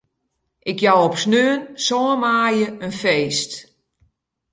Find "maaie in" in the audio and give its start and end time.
2.21-2.93